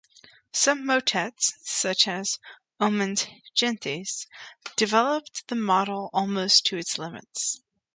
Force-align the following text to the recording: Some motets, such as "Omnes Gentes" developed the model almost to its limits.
Some 0.55 0.83
motets, 0.87 1.53
such 1.61 2.07
as 2.07 2.39
"Omnes 2.79 3.27
Gentes" 3.53 4.25
developed 4.75 5.47
the 5.47 5.55
model 5.55 6.09
almost 6.11 6.65
to 6.65 6.77
its 6.77 6.97
limits. 6.97 7.61